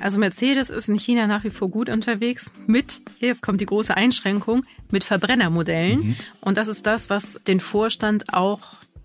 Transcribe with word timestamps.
Also 0.00 0.18
Mercedes 0.18 0.70
ist 0.70 0.88
in 0.88 0.98
China 0.98 1.26
nach 1.26 1.44
wie 1.44 1.50
vor 1.50 1.68
gut 1.68 1.90
unterwegs 1.90 2.50
mit, 2.66 3.02
jetzt 3.18 3.42
kommt 3.42 3.60
die 3.60 3.66
große 3.66 3.94
Einschränkung, 3.94 4.64
mit 4.90 5.04
Verbrennermodellen. 5.04 6.00
Mhm. 6.00 6.16
Und 6.40 6.56
das 6.56 6.68
ist 6.68 6.86
das, 6.86 7.10
was 7.10 7.38
den 7.46 7.60
Vorstand 7.60 8.32
auch, 8.32 8.60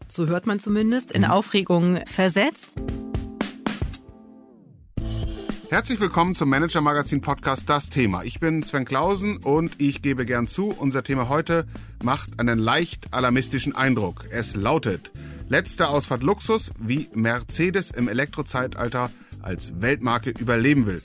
so 0.07 0.27
hört 0.27 0.47
man 0.47 0.59
zumindest, 0.59 1.11
in 1.11 1.23
mhm. 1.23 1.31
Aufregung 1.31 1.99
versetzt. 2.05 2.73
Herzlich 5.69 5.99
willkommen 5.99 6.33
zum 6.33 6.49
Manager 6.49 6.79
Magazin 6.79 7.21
Podcast 7.21 7.69
Das 7.69 7.89
Thema. 7.89 8.23
Ich 8.23 8.39
bin 8.39 8.63
Sven 8.63 8.85
Klausen 8.85 9.37
und 9.37 9.81
ich 9.81 10.01
gebe 10.01 10.25
gern 10.25 10.47
zu, 10.47 10.69
unser 10.69 11.03
Thema 11.03 11.27
heute 11.27 11.67
macht 12.03 12.39
einen 12.39 12.59
leicht 12.59 13.13
alarmistischen 13.13 13.75
Eindruck. 13.75 14.23
Es 14.31 14.55
lautet, 14.55 15.11
letzte 15.49 15.87
Ausfahrt 15.87 16.23
Luxus, 16.23 16.71
wie 16.79 17.09
Mercedes 17.13 17.91
im 17.91 18.07
Elektrozeitalter 18.07 19.11
als 19.41 19.73
Weltmarke 19.79 20.31
überleben 20.31 20.85
will. 20.85 21.01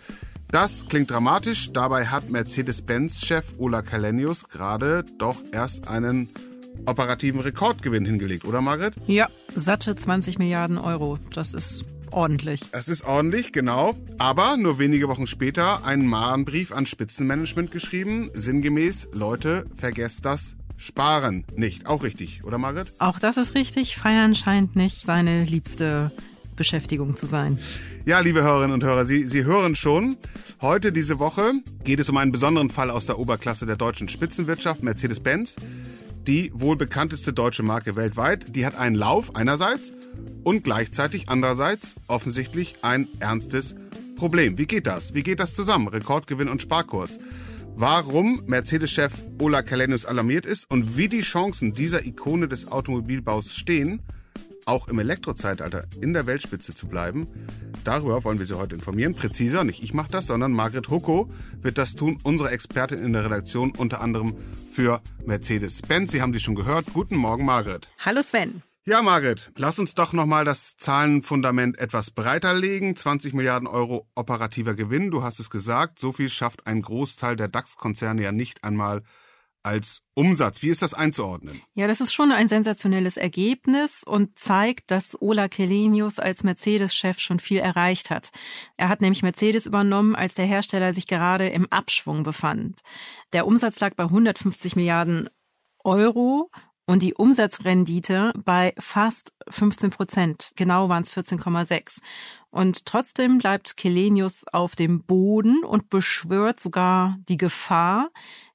Das 0.49 0.87
klingt 0.89 1.11
dramatisch, 1.11 1.73
dabei 1.73 2.07
hat 2.07 2.29
Mercedes-Benz-Chef 2.29 3.55
Ola 3.59 3.83
Kalenius 3.83 4.49
gerade 4.49 5.05
doch 5.19 5.37
erst 5.53 5.87
einen 5.87 6.29
operativen 6.87 7.41
Rekordgewinn 7.41 8.05
hingelegt, 8.05 8.45
oder 8.45 8.61
Margret? 8.61 8.95
Ja, 9.07 9.29
satte 9.55 9.95
20 9.95 10.39
Milliarden 10.39 10.79
Euro. 10.79 11.19
Das 11.33 11.55
ist 11.55 11.85
ordentlich. 12.11 12.63
Es 12.73 12.89
ist 12.89 13.05
ordentlich, 13.05 13.53
genau. 13.53 13.95
Aber 14.19 14.57
nur 14.57 14.79
wenige 14.79 15.09
Wochen 15.09 15.27
später 15.27 15.85
einen 15.85 16.07
Mahnbrief 16.07 16.73
an 16.73 16.87
Spitzenmanagement 16.87 17.71
geschrieben. 17.71 18.31
Sinngemäß, 18.35 19.09
Leute, 19.13 19.67
vergesst 19.77 20.25
das 20.25 20.57
Sparen 20.81 21.45
nicht. 21.57 21.87
Auch 21.87 22.03
richtig, 22.03 22.43
oder 22.43 22.57
Margret? 22.57 22.91
Auch 22.99 23.19
das 23.19 23.37
ist 23.37 23.55
richtig. 23.55 23.97
Feiern 23.97 24.35
scheint 24.35 24.77
nicht 24.77 25.03
seine 25.03 25.45
liebste 25.45 26.11
Beschäftigung 26.57 27.17
zu 27.17 27.27
sein. 27.27 27.59
Ja, 28.07 28.21
liebe 28.21 28.43
Hörerinnen 28.43 28.73
und 28.73 28.83
Hörer, 28.83 29.05
Sie, 29.05 29.25
Sie 29.25 29.45
hören 29.45 29.75
schon, 29.75 30.17
heute 30.63 30.91
diese 30.91 31.19
Woche 31.19 31.53
geht 31.85 32.01
es 32.01 32.09
um 32.09 32.17
einen 32.17 32.33
besonderen 32.33 32.71
Fall 32.71 32.91
aus 32.91 33.05
der 33.05 33.19
Oberklasse 33.19 33.67
der 33.67 33.77
deutschen 33.77 34.09
Spitzenwirtschaft, 34.09 34.83
Mercedes-Benz. 34.83 35.57
Die 36.27 36.51
wohl 36.55 36.77
bekannteste 36.77 37.35
deutsche 37.35 37.63
Marke 37.63 37.95
weltweit, 37.95 38.57
die 38.57 38.65
hat 38.65 38.75
einen 38.75 38.97
Lauf 38.97 39.37
einerseits 39.37 39.93
und 40.45 40.65
gleichzeitig 40.65 41.29
andererseits 41.29 41.95
offensichtlich 42.07 42.77
ein 42.81 43.07
ernstes 43.21 43.75
Problem. 44.17 44.57
Wie 44.57 44.67
geht 44.67 44.87
das? 44.87 45.13
Wie 45.13 45.23
geht 45.23 45.41
das 45.41 45.55
zusammen? 45.55 45.89
Rekordgewinn 45.89 46.49
und 46.49 46.63
Sparkurs. 46.63 47.19
Warum 47.81 48.43
Mercedes-Chef 48.47 49.13
Ola 49.41 49.63
Kalenius 49.63 50.05
alarmiert 50.05 50.45
ist 50.45 50.71
und 50.71 50.99
wie 50.99 51.09
die 51.09 51.23
Chancen 51.23 51.73
dieser 51.73 52.05
Ikone 52.05 52.47
des 52.47 52.69
Automobilbaus 52.69 53.55
stehen– 53.55 54.03
auch 54.67 54.89
im 54.89 54.99
Elektrozeitalter 54.99 55.87
in 56.01 56.13
der 56.13 56.27
Weltspitze 56.27 56.75
zu 56.75 56.87
bleiben. 56.87 57.27
Darüber 57.85 58.23
wollen 58.25 58.39
wir 58.39 58.47
Sie 58.47 58.57
heute 58.57 58.75
informieren. 58.75 59.15
Präziser, 59.15 59.65
nicht 59.65 59.83
ich 59.83 59.95
mache 59.95 60.13
das, 60.13 60.27
sondern 60.27 60.53
Margret 60.53 60.91
Hucko 60.91 61.31
wird 61.61 61.79
das 61.79 61.97
tun, 61.97 62.19
unsere 62.23 62.51
Expertin 62.51 62.99
in 62.99 63.13
der 63.13 63.25
Redaktion, 63.25 63.73
unter 63.77 64.01
anderem 64.01 64.37
für 64.73 65.01
Mercedes-Benz. 65.25 66.13
Sie 66.13 66.23
haben 66.23 66.33
sie 66.33 66.41
schon 66.41 66.55
gehört. 66.55 66.87
Guten 66.93 67.17
Morgen, 67.17 67.45
Margret. 67.45 67.89
Hallo 67.99 68.23
Sven. 68.23 68.63
Ja, 68.91 69.03
Margret, 69.03 69.53
lass 69.55 69.79
uns 69.79 69.95
doch 69.95 70.13
nochmal 70.13 70.45
das 70.45 70.77
Zahlenfundament 70.77 71.79
etwas 71.79 72.11
breiter 72.11 72.55
legen. 72.55 72.97
20 72.97 73.35
Milliarden 73.35 73.69
Euro 73.69 74.09
operativer 74.17 74.75
Gewinn, 74.75 75.13
du 75.13 75.23
hast 75.23 75.39
es 75.39 75.49
gesagt, 75.49 76.01
so 76.01 76.13
viel 76.13 76.29
schafft 76.29 76.67
ein 76.67 76.83
Großteil 76.83 77.37
der 77.37 77.47
DAX-Konzerne 77.47 78.21
ja 78.21 78.33
nicht 78.33 78.65
einmal 78.65 79.05
als 79.63 80.03
Umsatz. 80.15 80.63
Wie 80.63 80.71
ist 80.71 80.83
das 80.83 80.93
einzuordnen? 80.93 81.63
Ja, 81.75 81.87
das 81.87 82.01
ist 82.01 82.13
schon 82.13 82.33
ein 82.33 82.49
sensationelles 82.49 83.17
Ergebnis 83.17 84.03
und 84.03 84.37
zeigt, 84.37 84.91
dass 84.91 85.17
Ola 85.23 85.47
Kelenius 85.47 86.19
als 86.19 86.43
Mercedes-Chef 86.43 87.21
schon 87.21 87.39
viel 87.39 87.59
erreicht 87.59 88.11
hat. 88.11 88.31
Er 88.77 88.89
hat 88.89 89.03
nämlich 89.03 89.23
Mercedes 89.23 89.67
übernommen, 89.67 90.17
als 90.17 90.35
der 90.35 90.47
Hersteller 90.47 90.93
sich 90.95 91.07
gerade 91.07 91.47
im 91.47 91.71
Abschwung 91.71 92.25
befand. 92.25 92.81
Der 93.35 93.47
Umsatz 93.47 93.79
lag 93.79 93.95
bei 93.95 94.03
150 94.03 94.75
Milliarden 94.75 95.31
Euro 95.85 96.51
und 96.91 97.05
die 97.05 97.15
Umsatzrendite 97.15 98.33
bei 98.45 98.75
fast 98.77 99.33
15 99.49 99.91
Prozent. 99.91 100.51
Genau 100.57 100.89
waren 100.89 101.05
es 101.05 101.13
14,6. 101.13 101.99
Und 102.51 102.85
trotzdem 102.85 103.39
bleibt 103.39 103.77
Kelenius 103.77 104.45
auf 104.53 104.75
dem 104.75 105.05
Boden 105.05 105.63
und 105.63 105.89
beschwört 105.89 106.59
sogar 106.59 107.17
die 107.29 107.37
Gefahr, 107.37 108.11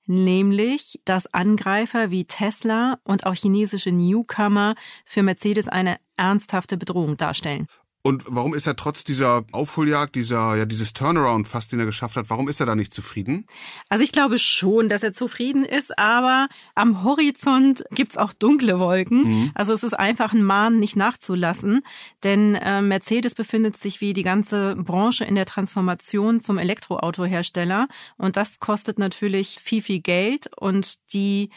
nämlich 0.06 1.00
dass 1.06 1.34
Angreifer 1.34 2.12
wie 2.12 2.26
Tesla 2.26 3.00
und 3.06 3.26
auch 3.26 3.36
chinesische 3.36 3.94
Newcomer 3.94 4.76
für 5.06 5.24
Mercedes 5.24 5.70
eine 5.70 5.96
ernsthafte 6.18 6.76
Bedrohung 6.76 7.16
darstellen. 7.16 7.68
Und 8.06 8.24
warum 8.28 8.54
ist 8.54 8.68
er 8.68 8.76
trotz 8.76 9.04
dieser 9.04 9.46
Aufholjagd, 9.52 10.14
dieser, 10.14 10.56
ja, 10.56 10.66
dieses 10.66 10.94
Turnaround 10.94 11.48
fast, 11.48 11.72
den 11.72 11.80
er 11.80 11.88
geschafft 11.88 12.18
hat, 12.18 12.30
warum 12.30 12.48
ist 12.48 12.60
er 12.60 12.68
da 12.68 12.76
nicht 12.76 12.94
zufrieden? 12.94 13.48
Also 13.90 14.04
ich 14.04 14.12
glaube 14.12 14.38
schon, 14.38 14.90
dass 14.90 15.02
er 15.02 15.12
zufrieden 15.12 15.66
ist, 15.66 15.98
aber 15.98 16.48
am 16.76 17.04
Horizont 17.04 17.84
gibt's 17.90 18.16
auch 18.16 18.32
dunkle 18.32 18.78
Wolken. 18.78 19.24
Mhm. 19.24 19.52
Also 19.56 19.74
es 19.74 19.84
ist 19.84 19.96
einfach 19.96 20.34
ein 20.34 20.44
Mahn 20.44 20.80
nicht 20.80 20.96
nachzulassen, 20.96 21.82
denn 22.24 22.54
äh, 22.54 22.80
Mercedes 22.84 23.34
befindet 23.34 23.80
sich 23.80 24.02
wie 24.02 24.14
die 24.14 24.22
ganze 24.22 24.76
Branche 24.76 25.26
in 25.26 25.34
der 25.34 25.48
Transformation 25.48 26.42
zum 26.42 26.60
Elektroautohersteller 26.60 27.88
und 28.18 28.38
das 28.38 28.60
kostet 28.60 29.00
natürlich 29.00 29.58
viel, 29.64 29.82
viel 29.82 30.00
Geld 30.00 30.48
und 30.56 31.12
die 31.12 31.50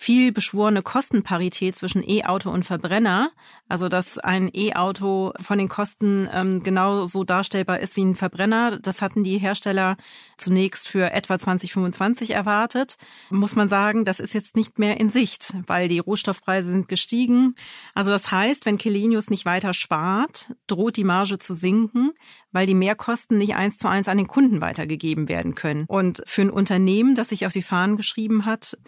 viel 0.00 0.32
beschworene 0.32 0.80
Kostenparität 0.80 1.76
zwischen 1.76 2.02
E-Auto 2.02 2.48
und 2.48 2.64
Verbrenner, 2.64 3.32
also 3.68 3.90
dass 3.90 4.18
ein 4.18 4.48
E-Auto 4.50 5.34
von 5.38 5.58
den 5.58 5.68
Kosten 5.68 6.26
ähm, 6.32 6.62
genauso 6.62 7.22
darstellbar 7.22 7.80
ist 7.80 7.96
wie 7.96 8.06
ein 8.06 8.14
Verbrenner, 8.14 8.78
das 8.78 9.02
hatten 9.02 9.24
die 9.24 9.36
Hersteller 9.36 9.98
zunächst 10.38 10.88
für 10.88 11.12
etwa 11.12 11.38
2025 11.38 12.30
erwartet. 12.30 12.96
Muss 13.28 13.56
man 13.56 13.68
sagen, 13.68 14.06
das 14.06 14.20
ist 14.20 14.32
jetzt 14.32 14.56
nicht 14.56 14.78
mehr 14.78 14.98
in 14.98 15.10
Sicht, 15.10 15.54
weil 15.66 15.86
die 15.86 15.98
Rohstoffpreise 15.98 16.70
sind 16.70 16.88
gestiegen. 16.88 17.54
Also 17.94 18.10
das 18.10 18.30
heißt, 18.30 18.64
wenn 18.64 18.78
Kelenius 18.78 19.28
nicht 19.28 19.44
weiter 19.44 19.74
spart, 19.74 20.54
droht 20.66 20.96
die 20.96 21.04
Marge 21.04 21.38
zu 21.38 21.52
sinken, 21.52 22.12
weil 22.52 22.66
die 22.66 22.74
Mehrkosten 22.74 23.36
nicht 23.36 23.54
eins 23.54 23.76
zu 23.76 23.86
eins 23.86 24.08
an 24.08 24.16
den 24.16 24.28
Kunden 24.28 24.62
weitergegeben 24.62 25.28
werden 25.28 25.54
können. 25.54 25.84
Und 25.88 26.22
für 26.24 26.40
ein 26.40 26.50
Unternehmen, 26.50 27.14
das 27.14 27.28
sich 27.28 27.44
auf 27.44 27.52
die 27.52 27.60
Fahnen 27.60 27.98
geschrieben 27.98 28.46
hat, 28.46 28.78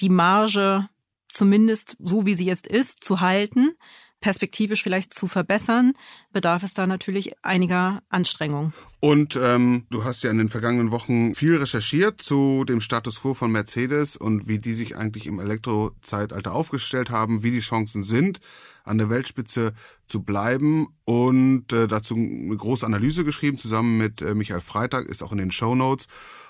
die 0.00 0.08
Marge 0.08 0.88
zumindest 1.28 1.96
so 1.98 2.26
wie 2.26 2.34
sie 2.34 2.44
jetzt 2.44 2.66
ist 2.66 3.04
zu 3.04 3.20
halten, 3.20 3.72
perspektivisch 4.20 4.82
vielleicht 4.82 5.14
zu 5.14 5.26
verbessern, 5.26 5.94
bedarf 6.32 6.62
es 6.62 6.74
da 6.74 6.86
natürlich 6.86 7.32
einiger 7.42 8.02
Anstrengung. 8.10 8.72
Und 9.00 9.38
ähm, 9.40 9.86
du 9.90 10.04
hast 10.04 10.22
ja 10.22 10.30
in 10.30 10.36
den 10.36 10.50
vergangenen 10.50 10.90
Wochen 10.90 11.34
viel 11.34 11.56
recherchiert 11.56 12.20
zu 12.20 12.64
dem 12.64 12.82
Status 12.82 13.22
quo 13.22 13.32
von 13.32 13.50
Mercedes 13.50 14.16
und 14.16 14.46
wie 14.46 14.58
die 14.58 14.74
sich 14.74 14.96
eigentlich 14.96 15.26
im 15.26 15.40
Elektrozeitalter 15.40 16.52
aufgestellt 16.52 17.08
haben, 17.08 17.42
wie 17.42 17.50
die 17.50 17.60
Chancen 17.60 18.02
sind, 18.02 18.40
an 18.84 18.98
der 18.98 19.08
Weltspitze 19.08 19.72
zu 20.06 20.22
bleiben 20.22 20.88
und 21.04 21.72
äh, 21.72 21.86
dazu 21.86 22.14
eine 22.14 22.56
große 22.56 22.84
Analyse 22.84 23.24
geschrieben, 23.24 23.56
zusammen 23.56 23.96
mit 23.96 24.20
äh, 24.20 24.34
Michael 24.34 24.60
Freitag, 24.60 25.06
ist 25.06 25.22
auch 25.22 25.32
in 25.32 25.38
den 25.38 25.50
Show 25.50 25.74
Notes. 25.74 26.08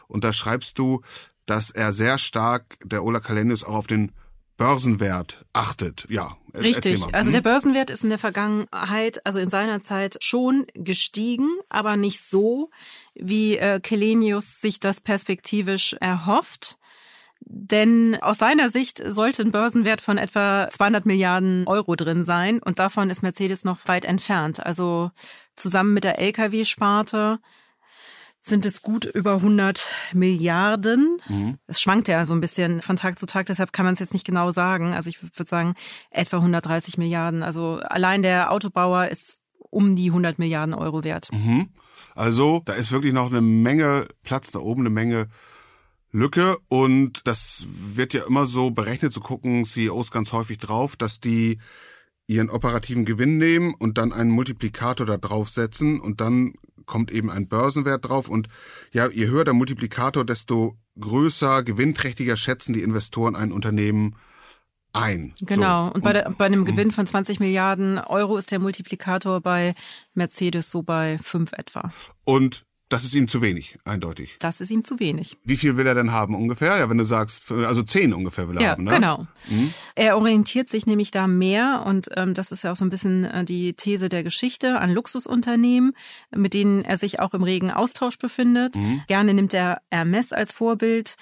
Und 0.09 0.25
da 0.25 0.33
schreibst 0.33 0.77
du, 0.77 1.03
dass 1.51 1.71
er 1.71 1.93
sehr 1.93 2.19
stark, 2.19 2.79
der 2.85 3.03
Ola 3.05 3.19
Kalenius, 3.19 3.65
auch 3.65 3.75
auf 3.75 3.87
den 3.89 4.13
Börsenwert 4.57 5.45
achtet. 5.53 6.07
Ja, 6.09 6.37
richtig. 6.55 7.03
Also 7.13 7.29
hm? 7.29 7.33
der 7.33 7.41
Börsenwert 7.41 7.91
ist 7.91 8.05
in 8.05 8.11
der 8.11 8.19
Vergangenheit, 8.19 9.25
also 9.27 9.39
in 9.39 9.51
seiner 9.51 9.81
Zeit 9.81 10.19
schon 10.23 10.67
gestiegen, 10.75 11.49
aber 11.69 11.97
nicht 11.97 12.21
so, 12.21 12.71
wie 13.15 13.57
äh, 13.57 13.81
Kelenius 13.81 14.61
sich 14.61 14.79
das 14.79 15.01
perspektivisch 15.01 15.97
erhofft. 16.01 16.77
Denn 17.41 18.19
aus 18.21 18.39
seiner 18.39 18.69
Sicht 18.69 19.03
sollte 19.05 19.43
ein 19.43 19.51
Börsenwert 19.51 20.03
von 20.03 20.19
etwa 20.19 20.69
200 20.71 21.07
Milliarden 21.07 21.67
Euro 21.67 21.97
drin 21.97 22.25
sein 22.25 22.61
und 22.63 22.79
davon 22.79 23.11
ist 23.11 23.23
Mercedes 23.23 23.65
noch 23.65 23.79
weit 23.87 24.05
entfernt. 24.05 24.65
Also 24.65 25.11
zusammen 25.57 25.95
mit 25.95 26.05
der 26.05 26.19
Lkw-Sparte 26.19 27.41
sind 28.41 28.65
es 28.65 28.83
gut 28.83 29.05
über 29.05 29.35
100 29.35 29.91
Milliarden. 30.13 31.19
Mhm. 31.29 31.59
Es 31.67 31.81
schwankt 31.81 32.09
ja 32.09 32.25
so 32.25 32.35
ein 32.35 32.41
bisschen 32.41 32.81
von 32.81 32.97
Tag 32.97 33.19
zu 33.19 33.27
Tag, 33.27 33.47
deshalb 33.47 33.73
kann 33.73 33.85
man 33.85 33.95
es 33.95 34.01
jetzt 34.01 34.15
nicht 34.15 34.27
genau 34.27 34.51
sagen. 34.51 34.95
Also 34.95 35.11
ich 35.11 35.23
würde 35.23 35.49
sagen 35.49 35.75
etwa 36.11 36.39
130 36.39 36.97
Milliarden. 36.97 37.43
Also 37.43 37.81
allein 37.83 38.23
der 38.23 38.51
Autobauer 38.51 39.09
ist 39.09 39.43
um 39.71 39.95
die 39.95 40.09
100 40.09 40.39
Milliarden 40.39 40.75
Euro 40.75 41.05
wert. 41.05 41.31
Mhm. 41.33 41.69
Also 42.15 42.63
da 42.65 42.73
ist 42.73 42.93
wirklich 42.93 43.13
noch 43.13 43.27
eine 43.27 43.41
Menge 43.41 44.09
Platz 44.23 44.51
da 44.51 44.59
oben, 44.59 44.83
eine 44.83 44.91
Menge 44.91 45.29
Lücke 46.13 46.59
und 46.67 47.23
das 47.25 47.67
wird 47.71 48.15
ja 48.15 48.25
immer 48.27 48.47
so 48.47 48.73
berechnet, 48.73 49.13
so 49.13 49.21
gucken 49.21 49.65
CEOs 49.65 50.11
ganz 50.11 50.33
häufig 50.33 50.59
drauf, 50.59 50.97
dass 50.97 51.21
die 51.21 51.59
ihren 52.27 52.51
operativen 52.51 53.05
Gewinn 53.05 53.39
nehmen 53.39 53.75
und 53.75 53.99
dann 53.99 54.13
einen 54.13 54.31
Multiplikator 54.31 55.07
da 55.07 55.17
draufsetzen 55.17 56.01
und 56.01 56.21
dann 56.21 56.55
kommt 56.91 57.11
eben 57.13 57.31
ein 57.31 57.49
Börsenwert 57.49 58.05
drauf 58.05 58.29
und 58.29 58.49
ja, 58.93 59.09
je 59.09 59.29
höher 59.29 59.45
der 59.45 59.55
Multiplikator, 59.55 60.27
desto 60.27 60.77
größer, 60.99 61.63
gewinnträchtiger 61.63 62.37
schätzen 62.37 62.75
die 62.75 62.83
Investoren 62.83 63.37
ein 63.37 63.53
Unternehmen 63.53 64.17
ein. 64.93 65.35
Genau. 65.41 65.87
So. 65.87 65.95
Und 65.95 66.03
bei, 66.03 66.13
der, 66.13 66.31
bei 66.37 66.47
einem 66.47 66.65
Gewinn 66.65 66.91
von 66.91 67.07
20 67.07 67.39
Milliarden 67.39 67.99
Euro 67.99 68.37
ist 68.37 68.51
der 68.51 68.59
Multiplikator 68.59 69.41
bei 69.41 69.75
Mercedes 70.15 70.71
so 70.71 70.83
bei 70.83 71.19
fünf 71.23 71.53
etwa. 71.53 71.93
Und 72.25 72.67
das 72.91 73.05
ist 73.05 73.15
ihm 73.15 73.29
zu 73.29 73.41
wenig, 73.41 73.79
eindeutig. 73.85 74.37
Das 74.41 74.61
ist 74.61 74.69
ihm 74.71 74.85
zu 74.85 74.99
wenig. 74.99 75.39
Wie 75.45 75.57
viel 75.57 75.77
will 75.77 75.87
er 75.87 75.95
denn 75.95 76.13
haben 76.13 76.35
ungefähr? 76.35 76.77
Ja, 76.77 76.91
wenn 76.91 76.99
du 76.99 77.05
sagst, 77.05 77.51
also 77.51 77.83
zehn 77.85 78.13
ungefähr 78.13 78.49
will 78.49 78.57
er 78.57 78.63
ja, 78.63 78.71
haben, 78.73 78.85
ne? 78.85 78.91
genau. 78.91 79.27
Mhm. 79.49 79.73
Er 79.95 80.17
orientiert 80.17 80.69
sich 80.69 80.87
nämlich 80.87 81.13
da 81.13 81.29
mehr 81.29 81.85
und 81.87 82.09
ähm, 82.17 82.35
das 82.35 82.51
ist 82.51 82.65
ja 82.65 82.73
auch 82.73 82.77
so 82.77 82.85
ein 82.85 82.91
bisschen 82.91 83.25
äh, 83.25 83.45
die 83.45 83.75
These 83.75 84.09
der 84.09 84.25
Geschichte 84.25 84.81
an 84.81 84.91
Luxusunternehmen, 84.91 85.93
mit 86.35 86.53
denen 86.53 86.85
er 86.85 86.97
sich 86.97 87.21
auch 87.21 87.33
im 87.33 87.45
regen 87.45 87.71
Austausch 87.71 88.19
befindet. 88.19 88.75
Mhm. 88.75 89.03
Gerne 89.07 89.35
nimmt 89.35 89.55
er 89.55 89.81
Hermes 89.91 90.33
als 90.33 90.53
Vorbild 90.53 91.17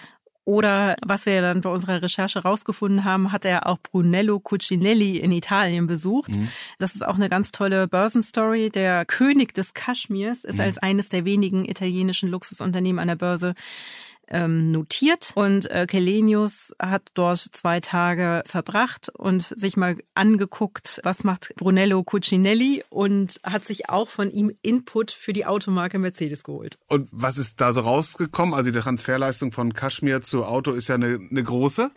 oder 0.49 0.97
was 1.05 1.27
wir 1.27 1.43
dann 1.43 1.61
bei 1.61 1.69
unserer 1.69 2.01
Recherche 2.01 2.39
rausgefunden 2.39 3.05
haben, 3.05 3.33
hat 3.33 3.45
er 3.45 3.67
auch 3.67 3.77
Brunello 3.77 4.41
Cucinelli 4.41 5.19
in 5.19 5.31
Italien 5.31 5.87
besucht. 5.87 6.39
Mhm. 6.39 6.49
Das 6.79 6.95
ist 6.95 7.05
auch 7.07 7.17
eine 7.17 7.29
ganz 7.29 7.53
tolle 7.53 7.87
Börsenstory. 7.87 8.71
Der 8.71 9.05
König 9.05 9.53
des 9.53 9.75
Kaschmirs 9.75 10.45
ist 10.45 10.55
mhm. 10.55 10.63
als 10.63 10.79
eines 10.79 11.11
der 11.11 11.27
wenigen 11.27 11.67
italienischen 11.67 12.31
Luxusunternehmen 12.31 12.99
an 12.99 13.09
der 13.09 13.17
Börse 13.17 13.53
ähm, 14.31 14.71
notiert 14.71 15.33
und 15.35 15.71
äh, 15.71 15.87
Kelenius 15.87 16.75
hat 16.81 17.03
dort 17.15 17.39
zwei 17.39 17.81
Tage 17.81 18.43
verbracht 18.47 19.11
und 19.15 19.43
sich 19.43 19.77
mal 19.77 19.97
angeguckt, 20.15 21.01
was 21.05 21.25
macht 21.25 21.55
Brunello 21.57 22.03
Cucinelli 22.03 22.85
und 22.91 23.41
hat 23.43 23.65
sich 23.65 23.89
auch 23.89 24.09
von 24.09 24.31
ihm 24.31 24.53
Input 24.63 25.11
für 25.11 25.33
die 25.33 25.47
Automarke 25.47 25.99
Mercedes 25.99 26.45
geholt. 26.45 26.79
Und 26.89 27.09
was 27.13 27.39
ist 27.39 27.61
da 27.61 27.73
so 27.73 27.81
rausgekommen? 27.81 28.55
Also 28.55 28.71
die 28.71 28.79
Transferleistung 28.79 29.53
von 29.53 29.73
Kaschmir 29.73 30.23
zu 30.23 30.45
Auto 30.45 30.73
ist 30.73 30.89
ja 30.89 30.97
eine, 30.97 31.19
eine 31.31 31.43
große. 31.43 31.91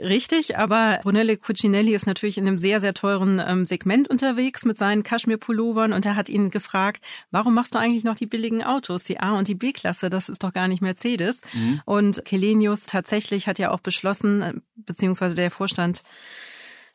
Richtig, 0.00 0.56
aber 0.58 1.00
Brunello 1.02 1.36
Cucinelli 1.36 1.94
ist 1.94 2.06
natürlich 2.06 2.38
in 2.38 2.46
einem 2.46 2.58
sehr, 2.58 2.80
sehr 2.80 2.94
teuren 2.94 3.42
ähm, 3.44 3.64
Segment 3.64 4.08
unterwegs 4.08 4.64
mit 4.64 4.78
seinen 4.78 5.02
Kaschmir-Pullovern 5.02 5.92
und 5.92 6.04
er 6.06 6.16
hat 6.16 6.28
ihn 6.28 6.50
gefragt, 6.50 7.04
warum 7.30 7.54
machst 7.54 7.74
du 7.74 7.78
eigentlich 7.78 8.04
noch 8.04 8.16
die 8.16 8.26
billigen 8.26 8.62
Autos, 8.62 9.04
die 9.04 9.20
A- 9.20 9.38
und 9.38 9.48
die 9.48 9.54
B-Klasse, 9.54 10.10
das 10.10 10.28
ist 10.28 10.42
doch 10.42 10.52
gar 10.52 10.68
nicht 10.68 10.82
Mercedes. 10.82 11.40
Mhm. 11.52 11.75
Und 11.84 12.24
Kelenius 12.24 12.82
tatsächlich 12.82 13.46
hat 13.46 13.58
ja 13.58 13.70
auch 13.70 13.80
beschlossen, 13.80 14.62
beziehungsweise 14.74 15.34
der 15.34 15.50
Vorstand 15.50 16.02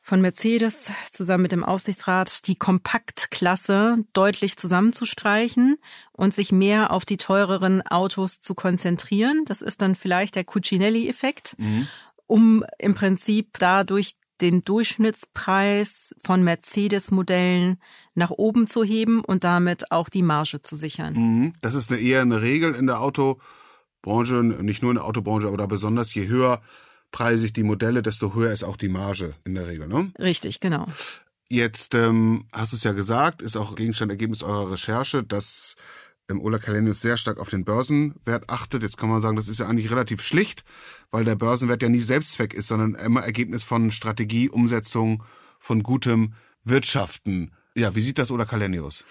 von 0.01 0.19
Mercedes 0.19 0.91
zusammen 1.11 1.43
mit 1.43 1.51
dem 1.51 1.63
Aufsichtsrat 1.63 2.47
die 2.47 2.55
Kompaktklasse 2.55 4.03
deutlich 4.13 4.57
zusammenzustreichen 4.57 5.77
und 6.11 6.33
sich 6.33 6.51
mehr 6.51 6.91
auf 6.91 7.05
die 7.05 7.17
teureren 7.17 7.85
Autos 7.85 8.39
zu 8.39 8.55
konzentrieren. 8.55 9.43
Das 9.45 9.61
ist 9.61 9.81
dann 9.81 9.95
vielleicht 9.95 10.35
der 10.35 10.43
Cucinelli-Effekt, 10.43 11.55
mhm. 11.59 11.87
um 12.25 12.65
im 12.79 12.95
Prinzip 12.95 13.57
dadurch 13.59 14.15
den 14.41 14.63
Durchschnittspreis 14.63 16.15
von 16.23 16.43
Mercedes-Modellen 16.43 17.79
nach 18.15 18.31
oben 18.31 18.65
zu 18.65 18.83
heben 18.83 19.23
und 19.23 19.43
damit 19.43 19.91
auch 19.91 20.09
die 20.09 20.23
Marge 20.23 20.63
zu 20.63 20.75
sichern. 20.75 21.13
Mhm. 21.13 21.53
Das 21.61 21.75
ist 21.75 21.91
eine 21.91 22.01
eher 22.01 22.21
eine 22.21 22.41
Regel 22.41 22.73
in 22.73 22.87
der 22.87 23.01
Auto. 23.01 23.39
Branche, 24.01 24.43
nicht 24.43 24.81
nur 24.81 24.91
in 24.91 24.95
der 24.95 25.05
Autobranche, 25.05 25.47
aber 25.47 25.57
da 25.57 25.65
besonders, 25.65 26.13
je 26.13 26.27
höher 26.27 26.61
preisig 27.11 27.53
die 27.53 27.63
Modelle, 27.63 28.01
desto 28.01 28.33
höher 28.33 28.51
ist 28.51 28.63
auch 28.63 28.77
die 28.77 28.89
Marge 28.89 29.35
in 29.43 29.55
der 29.55 29.67
Regel, 29.67 29.87
ne? 29.87 30.11
Richtig, 30.17 30.59
genau. 30.59 30.87
Jetzt 31.49 31.93
ähm, 31.95 32.45
hast 32.53 32.71
du 32.71 32.77
es 32.77 32.83
ja 32.83 32.93
gesagt, 32.93 33.41
ist 33.41 33.57
auch 33.57 33.75
Gegenstand, 33.75 34.09
Ergebnis 34.09 34.41
eurer 34.41 34.71
Recherche, 34.71 35.21
dass 35.21 35.75
ähm, 36.29 36.39
Ola 36.39 36.59
Kalenius 36.59 37.01
sehr 37.01 37.17
stark 37.17 37.39
auf 37.39 37.49
den 37.49 37.65
Börsenwert 37.65 38.49
achtet. 38.49 38.83
Jetzt 38.83 38.97
kann 38.97 39.09
man 39.09 39.21
sagen, 39.21 39.35
das 39.35 39.49
ist 39.49 39.59
ja 39.59 39.67
eigentlich 39.67 39.91
relativ 39.91 40.21
schlicht, 40.21 40.63
weil 41.11 41.25
der 41.25 41.35
Börsenwert 41.35 41.83
ja 41.83 41.89
nie 41.89 41.99
Selbstzweck 41.99 42.53
ist, 42.53 42.69
sondern 42.69 42.95
immer 42.95 43.21
Ergebnis 43.21 43.63
von 43.63 43.91
Strategie, 43.91 44.49
Umsetzung, 44.49 45.23
von 45.59 45.83
gutem 45.83 46.33
Wirtschaften. 46.63 47.51
Ja, 47.75 47.95
wie 47.95 48.01
sieht 48.01 48.17
das 48.17 48.31
Ola 48.31 48.45
Kalenius? 48.45 49.03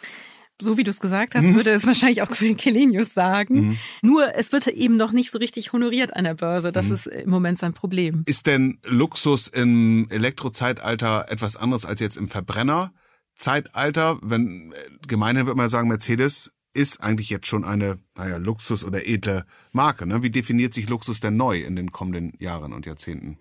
So 0.61 0.77
wie 0.77 0.85
du 0.85 0.91
es 0.91 1.01
gesagt 1.01 1.35
hast, 1.35 1.55
würde 1.55 1.71
es 1.71 1.87
wahrscheinlich 1.87 2.23
auch 2.23 2.31
Kelenius 2.31 3.15
sagen. 3.15 3.61
Mhm. 3.61 3.79
Nur 4.03 4.35
es 4.35 4.53
wird 4.53 4.67
eben 4.69 4.97
noch 4.97 5.13
nicht 5.13 5.31
so 5.31 5.39
richtig 5.39 5.73
honoriert 5.73 6.15
an 6.17 6.25
der 6.25 6.35
Börse. 6.35 6.73
Das 6.73 6.87
mhm. 6.87 6.95
ist 6.95 7.07
im 7.07 7.31
Moment 7.31 7.59
sein 7.59 7.73
Problem. 7.73 8.23
Ist 8.27 8.47
denn 8.47 8.79
Luxus 8.85 9.49
im 9.49 10.09
Elektrozeitalter 10.11 11.27
etwas 11.29 11.57
anderes 11.57 11.85
als 11.85 12.01
jetzt 12.01 12.17
im 12.17 12.29
Verbrennerzeitalter? 12.29 14.19
Wenn 14.23 14.75
gemeinhin 15.07 15.47
wird 15.47 15.57
man 15.57 15.69
sagen, 15.69 15.89
Mercedes 15.89 16.51
ist 16.73 17.03
eigentlich 17.03 17.31
jetzt 17.31 17.47
schon 17.47 17.65
eine, 17.65 17.99
naja, 18.17 18.37
Luxus- 18.37 18.85
oder 18.85 19.07
edle 19.07 19.45
Marke. 19.73 20.07
Ne? 20.07 20.23
Wie 20.23 20.31
definiert 20.31 20.73
sich 20.73 20.89
Luxus 20.89 21.21
denn 21.21 21.37
neu 21.37 21.61
in 21.61 21.75
den 21.75 21.91
kommenden 21.91 22.33
Jahren 22.39 22.73
und 22.73 22.87
Jahrzehnten? 22.87 23.39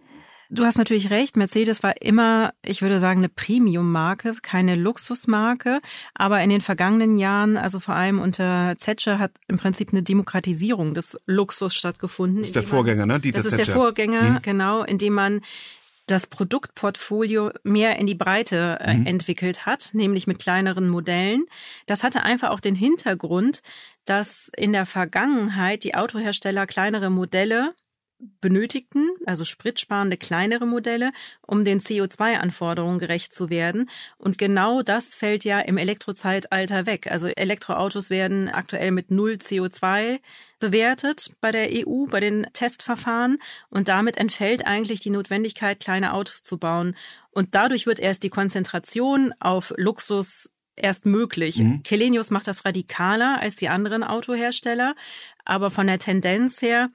Du 0.52 0.66
hast 0.66 0.80
natürlich 0.80 1.12
recht, 1.12 1.38
Mercedes 1.38 1.84
war 1.84 2.02
immer, 2.02 2.54
ich 2.64 2.82
würde 2.82 3.00
sagen, 3.00 3.20
eine 3.20 3.30
Premium-Marke, 3.30 4.36
keine 4.42 4.76
Luxusmarke. 4.76 5.80
Aber 6.16 6.42
in 6.42 6.50
den 6.50 6.62
vergangenen 6.62 7.18
Jahren, 7.18 7.56
also 7.56 7.80
vor 7.80 7.94
allem 7.94 8.20
unter 8.20 8.76
Thatcher, 8.78 9.20
hat 9.20 9.32
im 9.48 9.58
Prinzip 9.58 9.92
eine 9.92 10.02
Demokratisierung 10.02 10.96
des 10.96 11.20
Luxus 11.28 11.76
stattgefunden. 11.76 12.40
Das 12.40 12.48
ist 12.48 12.56
der 12.56 12.64
Vorgänger, 12.64 13.06
ne? 13.06 13.20
Dieter 13.20 13.38
das 13.38 13.46
ist 13.46 13.52
Thatcher. 13.52 13.66
der 13.66 13.76
Vorgänger, 13.76 14.22
hm. 14.22 14.42
genau, 14.42 14.84
indem 14.84 15.14
man 15.14 15.42
das 16.08 16.26
Produktportfolio 16.26 17.52
mehr 17.64 17.98
in 17.98 18.08
die 18.08 18.16
Breite 18.16 18.80
äh, 18.82 18.96
mhm. 18.96 19.06
entwickelt 19.06 19.68
hat, 19.68 19.92
nämlich 19.94 20.26
mit 20.26 20.40
kleineren 20.40 20.90
Modellen. 20.90 21.46
Das 21.86 22.04
hatte 22.04 22.24
einfach 22.24 22.50
auch 22.50 22.60
den 22.60 22.74
Hintergrund, 22.74 23.62
dass 24.06 24.50
in 24.58 24.74
der 24.74 24.88
Vergangenheit 24.88 25.84
die 25.84 25.94
Autohersteller 25.94 26.66
kleinere 26.66 27.12
Modelle 27.12 27.76
benötigten, 28.42 29.10
also 29.26 29.46
spritsparende 29.46 30.18
kleinere 30.18 30.68
Modelle, 30.68 31.12
um 31.42 31.64
den 31.64 31.80
CO2-Anforderungen 31.80 33.00
gerecht 33.00 33.34
zu 33.34 33.50
werden. 33.50 33.90
Und 34.18 34.38
genau 34.38 34.82
das 34.82 35.16
fällt 35.16 35.44
ja 35.46 35.60
im 35.60 35.78
Elektrozeitalter 35.78 36.86
weg. 36.86 37.08
Also 37.12 37.28
Elektroautos 37.28 38.10
werden 38.10 38.50
aktuell 38.50 38.92
mit 38.92 39.12
null 39.12 39.34
CO2 39.34 40.20
bewertet 40.60 41.32
bei 41.40 41.52
der 41.52 41.70
EU, 41.72 42.06
bei 42.08 42.20
den 42.20 42.46
Testverfahren. 42.54 43.40
Und 43.70 43.88
damit 43.88 44.18
entfällt 44.18 44.68
eigentlich 44.68 45.00
die 45.00 45.10
Notwendigkeit, 45.10 45.80
kleine 45.80 46.14
Autos 46.14 46.44
zu 46.44 46.58
bauen. 46.58 46.96
Und 47.32 47.56
dadurch 47.56 47.86
wird 47.86 48.00
erst 48.00 48.24
die 48.24 48.30
Konzentration 48.30 49.34
auf 49.40 49.74
Luxus 49.78 50.52
erst 50.76 51.06
möglich. 51.06 51.58
Mhm. 51.58 51.84
Kelenius 51.84 52.32
macht 52.32 52.48
das 52.48 52.66
radikaler 52.66 53.40
als 53.40 53.56
die 53.56 53.70
anderen 53.70 54.04
Autohersteller, 54.04 54.96
aber 55.46 55.72
von 55.72 55.88
der 55.88 56.00
Tendenz 56.00 56.62
her 56.62 56.90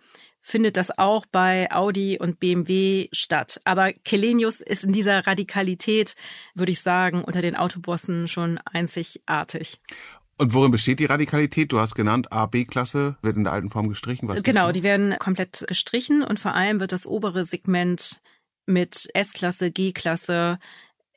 findet 0.45 0.77
das 0.77 0.97
auch 0.97 1.27
bei 1.27 1.73
Audi 1.73 2.19
und 2.21 2.39
BMW 2.39 3.09
statt. 3.11 3.61
Aber 3.65 3.93
Kelenius 3.93 4.61
ist 4.61 4.85
in 4.85 4.93
dieser 4.93 5.27
Radikalität, 5.27 6.15
würde 6.55 6.71
ich 6.71 6.81
sagen, 6.81 7.25
unter 7.25 7.41
den 7.43 7.57
Autobossen 7.57 8.29
schon 8.29 8.59
einzigartig. 8.59 9.81
Und 10.37 10.53
worin 10.53 10.71
besteht 10.71 11.01
die 11.01 11.07
Radikalität? 11.07 11.73
Du 11.73 11.79
hast 11.79 11.95
genannt, 11.95 12.31
A, 12.31 12.47
B-Klasse 12.47 13.17
wird 13.23 13.37
in 13.37 13.45
der 13.45 13.53
alten 13.53 13.71
Form 13.71 13.89
gestrichen. 13.89 14.29
Was 14.29 14.43
genau, 14.43 14.71
die 14.71 14.83
werden 14.83 15.17
komplett 15.19 15.65
gestrichen 15.67 16.23
und 16.23 16.39
vor 16.39 16.55
allem 16.55 16.79
wird 16.79 16.93
das 16.93 17.07
obere 17.07 17.45
Segment 17.45 18.21
mit 18.67 19.09
S-Klasse, 19.15 19.71
G-Klasse 19.71 20.59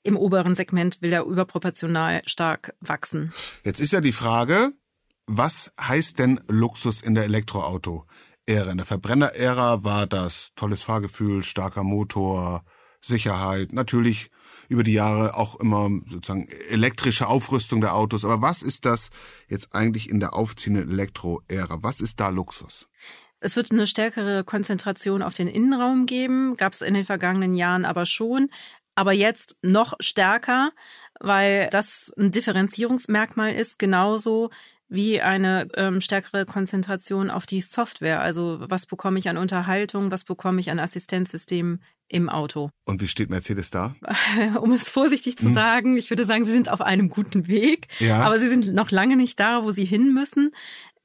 im 0.03 0.15
oberen 0.15 0.55
Segment 0.55 1.01
will 1.01 1.11
er 1.11 1.25
überproportional 1.25 2.21
stark 2.25 2.73
wachsen. 2.79 3.33
Jetzt 3.65 3.81
ist 3.81 3.91
ja 3.91 3.99
die 3.99 4.13
Frage, 4.13 4.71
was 5.25 5.73
heißt 5.79 6.17
denn 6.19 6.39
Luxus 6.47 7.01
in 7.01 7.13
der 7.13 7.25
Elektroauto? 7.25 8.05
Ära. 8.47 8.71
In 8.71 8.77
der 8.77 8.85
Verbrenner-Ära 8.85 9.83
war 9.83 10.07
das 10.07 10.49
tolles 10.55 10.81
Fahrgefühl, 10.81 11.43
starker 11.43 11.83
Motor, 11.83 12.63
Sicherheit, 13.01 13.73
natürlich 13.73 14.31
über 14.69 14.83
die 14.83 14.93
Jahre 14.93 15.35
auch 15.35 15.59
immer 15.59 15.89
sozusagen 16.09 16.47
elektrische 16.69 17.27
Aufrüstung 17.27 17.81
der 17.81 17.93
Autos. 17.93 18.25
Aber 18.25 18.41
was 18.41 18.61
ist 18.61 18.85
das 18.85 19.09
jetzt 19.47 19.73
eigentlich 19.73 20.09
in 20.09 20.19
der 20.19 20.33
aufziehenden 20.33 20.89
Elektro-Ära? 20.89 21.79
Was 21.81 22.01
ist 22.01 22.19
da 22.19 22.29
Luxus? 22.29 22.87
Es 23.39 23.55
wird 23.55 23.71
eine 23.71 23.85
stärkere 23.85 24.43
Konzentration 24.43 25.21
auf 25.21 25.35
den 25.35 25.47
Innenraum 25.47 26.05
geben, 26.07 26.57
gab 26.57 26.73
es 26.73 26.81
in 26.81 26.95
den 26.95 27.05
vergangenen 27.05 27.53
Jahren 27.53 27.85
aber 27.85 28.05
schon, 28.05 28.49
aber 28.95 29.13
jetzt 29.13 29.57
noch 29.61 29.93
stärker, 29.99 30.71
weil 31.19 31.69
das 31.69 32.11
ein 32.17 32.31
Differenzierungsmerkmal 32.31 33.53
ist, 33.53 33.77
genauso 33.77 34.49
wie 34.89 35.21
eine 35.21 35.67
ähm, 35.75 35.99
stärkere 35.99 36.45
Konzentration 36.45 37.29
auf 37.29 37.45
die 37.45 37.61
Software. 37.61 38.21
Also 38.21 38.57
was 38.61 38.85
bekomme 38.85 39.19
ich 39.19 39.27
an 39.29 39.37
Unterhaltung, 39.37 40.11
was 40.11 40.23
bekomme 40.23 40.59
ich 40.61 40.71
an 40.71 40.79
Assistenzsystemen 40.79 41.81
im 42.09 42.29
Auto. 42.29 42.69
Und 42.85 43.01
wie 43.01 43.07
steht 43.07 43.29
Mercedes 43.29 43.69
da? 43.69 43.95
um 44.61 44.71
es 44.71 44.89
vorsichtig 44.89 45.37
zu 45.37 45.47
hm. 45.47 45.53
sagen, 45.53 45.97
ich 45.97 46.09
würde 46.09 46.25
sagen, 46.25 46.45
sie 46.45 46.53
sind 46.53 46.69
auf 46.69 46.81
einem 46.81 47.09
guten 47.09 47.47
Weg, 47.47 47.87
ja. 47.99 48.21
aber 48.21 48.39
sie 48.39 48.47
sind 48.47 48.73
noch 48.73 48.91
lange 48.91 49.17
nicht 49.17 49.39
da, 49.39 49.63
wo 49.63 49.71
sie 49.71 49.83
hin 49.83 50.13
müssen. 50.13 50.53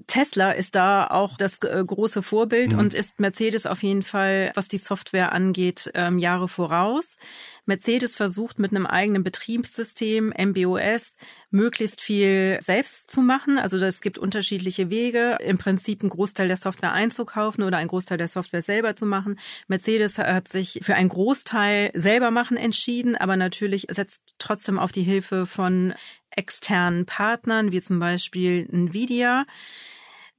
Tesla 0.06 0.52
ist 0.52 0.74
da 0.74 1.06
auch 1.06 1.36
das 1.36 1.58
äh, 1.62 1.82
große 1.84 2.22
Vorbild 2.22 2.72
mhm. 2.72 2.78
und 2.78 2.94
ist 2.94 3.20
Mercedes 3.20 3.66
auf 3.66 3.82
jeden 3.82 4.02
Fall, 4.02 4.52
was 4.54 4.68
die 4.68 4.78
Software 4.78 5.32
angeht, 5.32 5.90
ähm, 5.94 6.18
Jahre 6.18 6.48
voraus. 6.48 7.16
Mercedes 7.64 8.16
versucht 8.16 8.58
mit 8.58 8.72
einem 8.72 8.86
eigenen 8.86 9.22
Betriebssystem, 9.22 10.32
MBOS, 10.36 11.14
möglichst 11.50 12.00
viel 12.00 12.58
selbst 12.60 13.10
zu 13.10 13.20
machen. 13.20 13.58
Also 13.58 13.76
es 13.78 14.00
gibt 14.00 14.18
unterschiedliche 14.18 14.90
Wege, 14.90 15.38
im 15.40 15.58
Prinzip 15.58 16.02
einen 16.02 16.10
Großteil 16.10 16.48
der 16.48 16.56
Software 16.56 16.92
einzukaufen 16.92 17.62
oder 17.62 17.78
einen 17.78 17.88
Großteil 17.88 18.18
der 18.18 18.28
Software 18.28 18.62
selber 18.62 18.96
zu 18.96 19.06
machen. 19.06 19.38
Mercedes 19.68 20.18
hat 20.18 20.48
sich 20.48 20.80
für 20.82 20.94
einen 20.94 21.08
Großteil 21.08 21.92
selber 21.94 22.30
machen 22.30 22.56
entschieden, 22.56 23.16
aber 23.16 23.36
natürlich 23.36 23.86
setzt 23.90 24.22
trotzdem 24.38 24.78
auf 24.78 24.90
die 24.90 25.02
Hilfe 25.02 25.46
von 25.46 25.94
externen 26.30 27.06
Partnern, 27.06 27.70
wie 27.72 27.80
zum 27.80 28.00
Beispiel 28.00 28.68
Nvidia. 28.72 29.44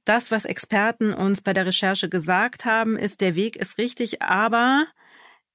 Das, 0.04 0.30
was 0.30 0.44
Experten 0.44 1.14
uns 1.14 1.40
bei 1.40 1.54
der 1.54 1.64
Recherche 1.64 2.10
gesagt 2.10 2.66
haben, 2.66 2.98
ist, 2.98 3.22
der 3.22 3.34
Weg 3.34 3.56
ist 3.56 3.78
richtig, 3.78 4.20
aber 4.20 4.86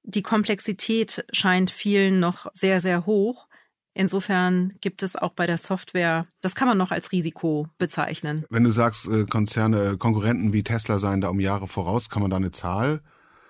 die 0.02 0.22
Komplexität 0.22 1.24
scheint 1.32 1.70
vielen 1.70 2.20
noch 2.20 2.46
sehr, 2.52 2.80
sehr 2.80 3.06
hoch. 3.06 3.46
Insofern 3.92 4.74
gibt 4.80 5.02
es 5.02 5.16
auch 5.16 5.32
bei 5.32 5.46
der 5.46 5.58
Software, 5.58 6.26
das 6.40 6.54
kann 6.54 6.68
man 6.68 6.78
noch 6.78 6.92
als 6.92 7.12
Risiko 7.12 7.68
bezeichnen. 7.78 8.44
Wenn 8.48 8.64
du 8.64 8.70
sagst, 8.70 9.08
äh, 9.08 9.24
Konzerne, 9.24 9.96
Konkurrenten 9.98 10.52
wie 10.52 10.62
Tesla 10.62 10.98
seien 10.98 11.20
da 11.20 11.28
um 11.28 11.40
Jahre 11.40 11.66
voraus, 11.66 12.08
kann 12.08 12.22
man 12.22 12.30
da 12.30 12.36
eine 12.36 12.52
Zahl 12.52 13.02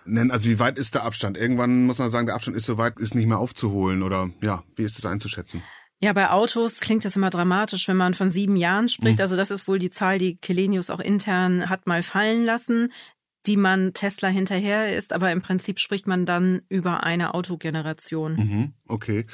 nennen? 0.07 0.31
Also 0.31 0.49
wie 0.49 0.59
weit 0.59 0.79
ist 0.79 0.95
der 0.95 1.05
Abstand? 1.05 1.37
Irgendwann 1.37 1.85
muss 1.85 1.99
man 1.99 2.11
sagen, 2.11 2.27
der 2.27 2.35
Abstand 2.35 2.57
ist 2.57 2.67
so 2.67 2.79
weit, 2.79 2.99
ist 2.99 3.15
nicht 3.15 3.27
mehr 3.27 3.39
aufzuholen 3.39 4.03
oder 4.03 4.31
ja, 4.41 4.65
wie 4.77 4.83
ist 4.83 4.97
das 4.97 5.05
einzuschätzen? 5.05 5.63
Ja, 6.03 6.15
bei 6.15 6.31
Autos 6.31 6.81
klingt 6.81 7.05
das 7.05 7.17
immer 7.17 7.29
dramatisch, 7.29 7.87
wenn 7.87 7.99
man 7.99 8.15
von 8.15 8.31
sieben 8.31 8.57
Jahren 8.57 8.89
spricht. 8.89 9.19
Mhm. 9.19 9.23
Also 9.23 9.37
das 9.37 9.51
ist 9.51 9.69
wohl 9.69 9.79
die 9.79 9.91
Zahl, 9.91 10.19
die 10.19 10.39
Kelenius 10.39 10.89
auch 10.89 11.01
intern 11.01 11.69
hat 11.69 11.87
mal 11.87 12.03
fallen 12.03 12.45
lassen, 12.45 12.91
die 13.47 13.57
man 13.57 13.93
Tesla 13.95 14.29
hinterher 14.29 14.97
ist. 14.97 15.13
Aber 15.13 15.33
im 15.33 15.43
Prinzip 15.43 15.79
spricht 15.79 16.07
man 16.07 16.27
dann 16.27 16.63
über 16.69 17.05
eine 17.05 17.35
Autogeneration. 17.35 18.35
Mhm, 18.35 18.73
okay. 18.87 19.27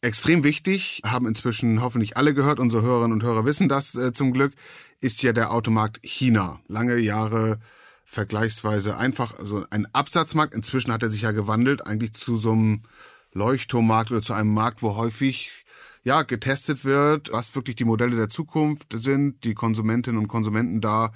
Extrem 0.00 0.44
wichtig, 0.44 1.00
haben 1.04 1.26
inzwischen 1.26 1.80
hoffentlich 1.80 2.16
alle 2.16 2.34
gehört, 2.34 2.60
unsere 2.60 2.82
Hörerinnen 2.82 3.12
und 3.12 3.22
Hörer 3.22 3.44
wissen 3.44 3.68
das 3.68 3.94
äh, 3.94 4.12
zum 4.12 4.32
Glück, 4.32 4.52
ist 5.00 5.22
ja 5.22 5.32
der 5.32 5.52
Automarkt 5.52 5.98
China. 6.02 6.60
Lange 6.68 6.98
Jahre 6.98 7.58
vergleichsweise 8.04 8.96
einfach 8.96 9.34
so 9.42 9.64
ein 9.70 9.86
Absatzmarkt. 9.92 10.54
Inzwischen 10.54 10.92
hat 10.92 11.02
er 11.02 11.10
sich 11.10 11.22
ja 11.22 11.32
gewandelt, 11.32 11.86
eigentlich 11.86 12.12
zu 12.14 12.36
so 12.36 12.52
einem 12.52 12.82
Leuchtturmmarkt 13.32 14.10
oder 14.10 14.22
zu 14.22 14.34
einem 14.34 14.52
Markt, 14.52 14.82
wo 14.82 14.96
häufig 14.96 15.64
ja, 16.04 16.22
getestet 16.22 16.84
wird, 16.84 17.32
was 17.32 17.54
wirklich 17.54 17.76
die 17.76 17.86
Modelle 17.86 18.16
der 18.16 18.28
Zukunft 18.28 18.94
sind. 18.94 19.42
Die 19.44 19.54
Konsumentinnen 19.54 20.20
und 20.20 20.28
Konsumenten 20.28 20.82
da 20.82 21.12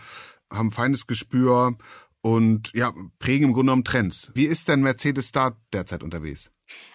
haben 0.51 0.71
feines 0.71 1.07
Gespür 1.07 1.77
und 2.21 2.71
ja, 2.75 2.93
prägen 3.19 3.49
im 3.49 3.53
Grunde 3.53 3.71
genommen 3.71 3.85
Trends. 3.85 4.31
Wie 4.35 4.45
ist 4.45 4.69
denn 4.69 4.83
Mercedes 4.83 5.33
da 5.33 5.57
derzeit 5.73 6.03
unterwegs? 6.03 6.51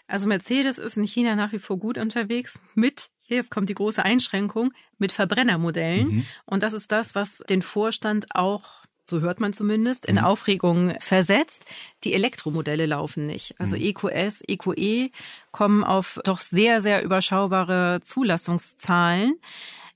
Also 0.08 0.28
Mercedes 0.28 0.78
ist 0.78 0.98
in 0.98 1.04
China 1.04 1.36
nach 1.36 1.52
wie 1.52 1.60
vor 1.60 1.78
gut 1.80 1.98
unterwegs 1.98 2.60
mit 2.76 3.10
jetzt 3.26 3.52
kommt 3.52 3.70
die 3.70 3.74
große 3.74 4.04
Einschränkung 4.04 4.74
mit 4.98 5.12
Verbrennermodellen. 5.12 6.08
Mhm. 6.08 6.26
Und 6.46 6.64
das 6.64 6.74
ist 6.74 6.92
das, 6.92 7.16
was 7.16 7.38
den 7.50 7.62
Vorstand 7.62 8.28
auch 8.36 8.84
so 9.06 9.20
hört 9.20 9.42
man 9.42 9.52
zumindest, 9.52 10.06
in 10.06 10.16
mhm. 10.16 10.24
Aufregung 10.24 10.94
versetzt. 11.00 11.66
Die 12.06 12.14
Elektromodelle 12.14 12.86
laufen 12.86 13.26
nicht. 13.26 13.60
Also 13.60 13.76
mhm. 13.76 13.82
EQS, 13.82 14.42
EQE 14.48 15.10
kommen 15.52 15.84
auf 15.84 16.22
doch 16.24 16.40
sehr, 16.40 16.82
sehr 16.82 17.04
überschaubare 17.04 18.00
Zulassungszahlen. 18.02 19.36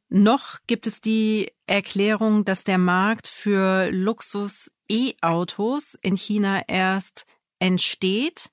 Noch 0.10 0.57
gibt 0.67 0.88
es 0.88 1.00
die 1.00 1.53
Erklärung, 1.67 2.43
dass 2.43 2.65
der 2.65 2.77
Markt 2.77 3.27
für 3.27 3.89
Luxus-E-Autos 4.89 5.98
in 6.01 6.17
China 6.17 6.62
erst 6.67 7.25
entsteht. 7.60 8.50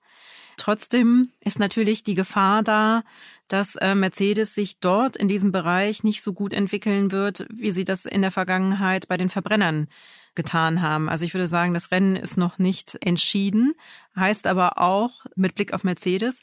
Trotzdem 0.57 1.31
ist 1.41 1.59
natürlich 1.59 2.05
die 2.05 2.14
Gefahr 2.14 2.62
da, 2.62 3.03
dass 3.49 3.75
äh, 3.76 3.95
Mercedes 3.95 4.55
sich 4.55 4.79
dort 4.79 5.17
in 5.17 5.29
diesem 5.29 5.53
Bereich 5.53 6.05
nicht 6.05 6.23
so 6.23 6.33
gut 6.33 6.53
entwickeln 6.53 7.11
wird, 7.11 7.47
wie 7.53 7.73
sie 7.73 7.85
das 7.85 8.07
in 8.07 8.23
der 8.23 8.31
Vergangenheit 8.31 9.09
bei 9.09 9.17
den 9.17 9.31
Verbrennern 9.31 9.88
getan 10.35 10.81
haben. 10.81 11.09
Also 11.09 11.25
ich 11.25 11.35
würde 11.35 11.49
sagen, 11.49 11.75
das 11.75 11.91
Rennen 11.91 12.17
ist 12.17 12.37
noch 12.37 12.59
nicht 12.59 12.97
entschieden, 13.00 13.75
heißt 14.17 14.47
aber 14.47 14.79
auch 14.79 15.25
mit 15.37 15.55
Blick 15.55 15.73
auf 15.73 15.85
Mercedes, 15.85 16.37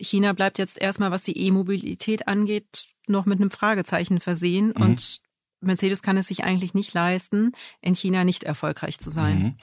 China 0.00 0.32
bleibt 0.32 0.58
jetzt 0.58 0.80
erstmal, 0.80 1.10
was 1.10 1.22
die 1.22 1.36
E-Mobilität 1.36 2.28
angeht, 2.28 2.86
noch 3.08 3.26
mit 3.26 3.40
einem 3.40 3.50
Fragezeichen 3.50 4.20
versehen 4.20 4.72
mhm. 4.76 4.82
und 4.82 5.20
Mercedes 5.60 6.02
kann 6.02 6.16
es 6.16 6.28
sich 6.28 6.44
eigentlich 6.44 6.74
nicht 6.74 6.94
leisten, 6.94 7.52
in 7.80 7.94
China 7.94 8.24
nicht 8.24 8.44
erfolgreich 8.44 8.98
zu 8.98 9.10
sein. 9.10 9.38
Mhm. 9.38 9.56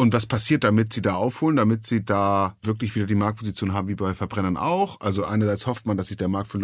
Und 0.00 0.12
was 0.12 0.26
passiert, 0.26 0.62
damit 0.62 0.92
sie 0.92 1.02
da 1.02 1.14
aufholen, 1.14 1.56
damit 1.56 1.84
sie 1.84 2.04
da 2.04 2.56
wirklich 2.62 2.94
wieder 2.94 3.06
die 3.06 3.16
Marktposition 3.16 3.72
haben 3.72 3.88
wie 3.88 3.96
bei 3.96 4.14
Verbrennern 4.14 4.56
auch? 4.56 5.00
Also 5.00 5.24
einerseits 5.24 5.66
hofft 5.66 5.86
man, 5.86 5.96
dass 5.96 6.06
sich 6.06 6.16
der 6.16 6.28
Markt 6.28 6.52
für 6.52 6.58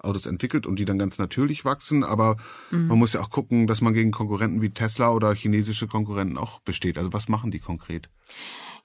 Luxusautos 0.00 0.26
entwickelt 0.26 0.66
und 0.66 0.76
die 0.78 0.84
dann 0.84 0.98
ganz 0.98 1.18
natürlich 1.18 1.64
wachsen, 1.64 2.04
aber 2.04 2.36
mhm. 2.70 2.88
man 2.88 2.98
muss 2.98 3.12
ja 3.12 3.20
auch 3.20 3.30
gucken, 3.30 3.66
dass 3.66 3.80
man 3.80 3.92
gegen 3.92 4.10
Konkurrenten 4.10 4.62
wie 4.62 4.70
Tesla 4.70 5.12
oder 5.12 5.34
chinesische 5.34 5.86
Konkurrenten 5.86 6.38
auch 6.38 6.60
besteht. 6.60 6.98
Also 6.98 7.12
was 7.12 7.28
machen 7.28 7.50
die 7.50 7.60
konkret? 7.60 8.08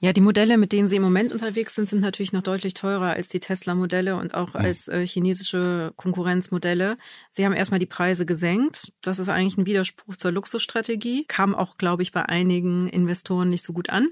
Ja, 0.02 0.12
die 0.12 0.22
Modelle, 0.22 0.58
mit 0.58 0.74
denen 0.74 0.90
sie 0.90 0.98
im 0.98 1.02
Moment 1.02 1.32
unterwegs 1.32 1.74
sind, 1.74 1.88
sind 1.88 2.02
natürlich 2.02 2.34
noch 2.34 2.44
deutlich 2.44 2.74
teurer 2.74 3.14
als 3.14 3.30
die 3.30 3.40
Tesla-Modelle 3.40 4.18
und 4.18 4.34
auch 4.34 4.54
ja. 4.54 4.60
als 4.60 4.90
äh, 4.90 5.08
chinesische 5.08 5.94
Konkurrenzmodelle. 5.96 6.98
Sie 7.32 7.46
haben 7.46 7.54
erstmal 7.54 7.80
die 7.80 7.86
Preise 7.86 8.26
gesenkt. 8.26 8.92
Das 9.02 9.20
ist 9.20 9.30
eigentlich 9.30 9.58
ein 9.58 9.66
Widerspruch 9.66 10.18
zur 10.18 10.32
Luxusstrategie. 10.32 11.26
Kam 11.28 11.56
auch, 11.56 11.78
glaube 11.78 12.04
ich, 12.04 12.12
bei 12.12 12.24
einigen 12.24 12.90
Investoren 12.90 13.50
nicht 13.50 13.64
so 13.64 13.72
gut 13.72 13.90
an. 13.90 14.10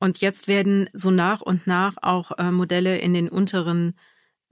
Und 0.00 0.18
jetzt 0.20 0.48
werden 0.48 0.90
so 0.92 1.12
nach 1.12 1.40
und 1.40 1.68
nach 1.68 1.94
auch 2.02 2.32
äh, 2.36 2.50
Modelle 2.50 2.98
in 2.98 3.14
den 3.14 3.28
unteren 3.28 3.94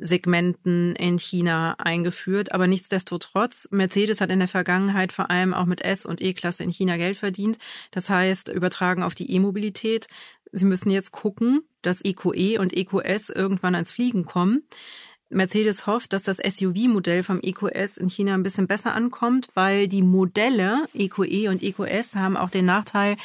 Segmenten 0.01 0.95
in 0.97 1.19
China 1.19 1.75
eingeführt. 1.79 2.53
Aber 2.53 2.67
nichtsdestotrotz, 2.67 3.69
Mercedes 3.71 4.21
hat 4.21 4.31
in 4.31 4.39
der 4.39 4.49
Vergangenheit 4.49 5.13
vor 5.13 5.31
allem 5.31 5.55
auch 5.55 5.67
mit 5.67 5.83
S- 5.83 6.07
und 6.07 6.21
E-Klasse 6.21 6.65
in 6.65 6.71
China 6.71 6.97
Geld 6.97 7.17
verdient. 7.17 7.59
Das 7.91 8.11
heißt, 8.11 8.49
übertragen 8.49 9.03
auf 9.03 9.15
die 9.15 9.31
E-Mobilität. 9.33 10.07
Sie 10.53 10.65
müssen 10.65 10.91
jetzt 10.91 11.13
gucken, 11.13 11.63
dass 11.83 12.05
EQE 12.05 12.59
und 12.59 12.77
EQS 12.77 13.31
irgendwann 13.31 13.75
ans 13.75 13.93
Fliegen 13.93 14.25
kommen. 14.25 14.65
Mercedes 15.31 15.87
hofft, 15.87 16.13
dass 16.13 16.25
das 16.25 16.39
SUV-Modell 16.39 17.23
vom 17.23 17.41
EQS 17.41 17.97
in 17.97 18.09
China 18.09 18.35
ein 18.35 18.43
bisschen 18.43 18.67
besser 18.67 18.95
ankommt, 18.95 19.49
weil 19.55 19.87
die 19.87 20.03
Modelle 20.03 20.87
EQE 20.93 21.49
und 21.49 21.63
EQS 21.63 22.17
haben 22.17 22.37
auch 22.37 22.51
den 22.51 22.65
Nachteil, 22.65 23.17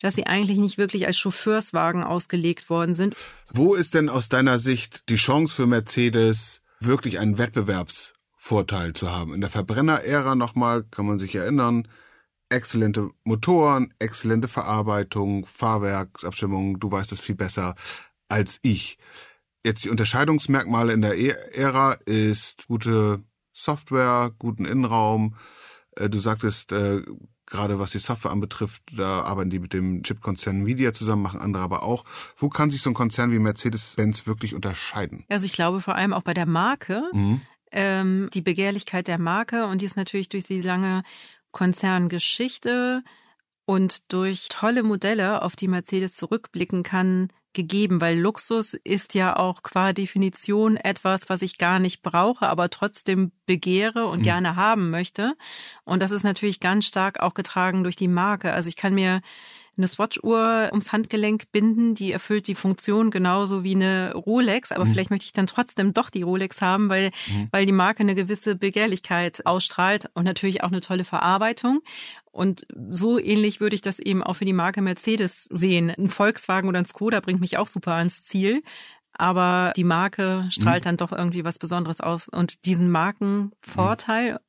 dass 0.00 0.16
sie 0.16 0.26
eigentlich 0.26 0.58
nicht 0.58 0.76
wirklich 0.76 1.06
als 1.06 1.18
Chauffeurswagen 1.18 2.02
ausgelegt 2.02 2.68
worden 2.68 2.94
sind. 2.94 3.14
Wo 3.52 3.74
ist 3.74 3.94
denn 3.94 4.08
aus 4.08 4.28
deiner 4.28 4.58
Sicht 4.58 5.08
die 5.08 5.16
Chance 5.16 5.54
für 5.54 5.66
Mercedes, 5.66 6.62
wirklich 6.80 7.20
einen 7.20 7.38
Wettbewerbsvorteil 7.38 8.92
zu 8.92 9.12
haben? 9.12 9.32
In 9.32 9.40
der 9.40 9.50
Verbrenner-Ära 9.50 10.34
nochmal, 10.34 10.82
kann 10.90 11.06
man 11.06 11.20
sich 11.20 11.34
erinnern, 11.36 11.86
exzellente 12.48 13.10
Motoren, 13.22 13.94
exzellente 13.98 14.48
Verarbeitung, 14.48 15.46
Fahrwerksabstimmung, 15.46 16.80
du 16.80 16.90
weißt 16.90 17.12
es 17.12 17.20
viel 17.20 17.36
besser 17.36 17.76
als 18.28 18.58
ich. 18.62 18.98
Jetzt 19.64 19.84
die 19.84 19.90
Unterscheidungsmerkmale 19.90 20.92
in 20.92 21.02
der 21.02 21.16
Ära 21.56 21.92
ist 22.04 22.66
gute 22.66 23.22
Software, 23.52 24.32
guten 24.38 24.64
Innenraum. 24.64 25.36
Äh, 25.96 26.08
du 26.10 26.18
sagtest, 26.18 26.72
äh, 26.72 27.02
gerade 27.46 27.78
was 27.78 27.92
die 27.92 27.98
Software 27.98 28.32
anbetrifft, 28.32 28.82
da 28.96 29.22
arbeiten 29.22 29.50
die 29.50 29.60
mit 29.60 29.72
dem 29.72 30.02
Chipkonzern 30.02 30.62
Media 30.62 30.92
zusammen, 30.92 31.22
machen 31.22 31.40
andere 31.40 31.62
aber 31.62 31.82
auch. 31.82 32.04
Wo 32.36 32.48
kann 32.48 32.70
sich 32.70 32.82
so 32.82 32.90
ein 32.90 32.94
Konzern 32.94 33.30
wie 33.30 33.38
Mercedes-Benz 33.38 34.26
wirklich 34.26 34.54
unterscheiden? 34.54 35.24
Also 35.28 35.44
ich 35.44 35.52
glaube 35.52 35.80
vor 35.80 35.94
allem 35.94 36.12
auch 36.12 36.22
bei 36.22 36.34
der 36.34 36.46
Marke, 36.46 37.02
mhm. 37.12 37.42
ähm, 37.70 38.30
die 38.32 38.40
Begehrlichkeit 38.40 39.06
der 39.06 39.18
Marke 39.18 39.66
und 39.66 39.82
die 39.82 39.86
ist 39.86 39.96
natürlich 39.96 40.28
durch 40.28 40.44
die 40.44 40.62
lange 40.62 41.02
Konzerngeschichte 41.52 43.04
und 43.64 44.12
durch 44.12 44.48
tolle 44.48 44.82
Modelle, 44.82 45.42
auf 45.42 45.54
die 45.54 45.68
Mercedes 45.68 46.14
zurückblicken 46.14 46.82
kann, 46.82 47.28
gegeben, 47.52 48.00
weil 48.00 48.18
Luxus 48.18 48.74
ist 48.74 49.14
ja 49.14 49.36
auch 49.36 49.62
qua 49.62 49.92
Definition 49.92 50.76
etwas, 50.76 51.28
was 51.28 51.42
ich 51.42 51.58
gar 51.58 51.78
nicht 51.78 52.02
brauche, 52.02 52.48
aber 52.48 52.70
trotzdem 52.70 53.32
begehre 53.46 54.06
und 54.06 54.20
mhm. 54.20 54.24
gerne 54.24 54.56
haben 54.56 54.90
möchte. 54.90 55.34
Und 55.84 56.02
das 56.02 56.10
ist 56.10 56.22
natürlich 56.22 56.60
ganz 56.60 56.86
stark 56.86 57.20
auch 57.20 57.34
getragen 57.34 57.82
durch 57.82 57.96
die 57.96 58.08
Marke. 58.08 58.52
Also 58.52 58.68
ich 58.68 58.76
kann 58.76 58.94
mir 58.94 59.20
eine 59.76 59.88
Swatch-Uhr 59.88 60.68
ums 60.70 60.92
Handgelenk 60.92 61.50
binden, 61.50 61.94
die 61.94 62.12
erfüllt 62.12 62.46
die 62.46 62.54
Funktion 62.54 63.10
genauso 63.10 63.64
wie 63.64 63.74
eine 63.74 64.12
Rolex, 64.14 64.70
aber 64.70 64.84
mhm. 64.84 64.90
vielleicht 64.90 65.10
möchte 65.10 65.24
ich 65.24 65.32
dann 65.32 65.46
trotzdem 65.46 65.94
doch 65.94 66.10
die 66.10 66.22
Rolex 66.22 66.60
haben, 66.60 66.88
weil, 66.88 67.10
mhm. 67.28 67.48
weil 67.50 67.66
die 67.66 67.72
Marke 67.72 68.00
eine 68.00 68.14
gewisse 68.14 68.54
Begehrlichkeit 68.54 69.46
ausstrahlt 69.46 70.10
und 70.14 70.24
natürlich 70.24 70.62
auch 70.62 70.68
eine 70.68 70.80
tolle 70.80 71.04
Verarbeitung. 71.04 71.80
Und 72.30 72.66
so 72.90 73.18
ähnlich 73.18 73.60
würde 73.60 73.74
ich 73.74 73.82
das 73.82 73.98
eben 73.98 74.22
auch 74.22 74.34
für 74.34 74.44
die 74.44 74.52
Marke 74.52 74.82
Mercedes 74.82 75.44
sehen. 75.50 75.90
Ein 75.90 76.08
Volkswagen 76.08 76.68
oder 76.68 76.78
ein 76.78 76.86
Skoda 76.86 77.20
bringt 77.20 77.40
mich 77.40 77.58
auch 77.58 77.66
super 77.66 77.92
ans 77.92 78.24
Ziel. 78.24 78.62
Aber 79.14 79.74
die 79.76 79.84
Marke 79.84 80.46
strahlt 80.48 80.84
mhm. 80.84 80.86
dann 80.86 80.96
doch 80.96 81.12
irgendwie 81.12 81.44
was 81.44 81.58
Besonderes 81.58 82.00
aus. 82.00 82.28
Und 82.28 82.64
diesen 82.64 82.90
Markenvorteil 82.90 84.40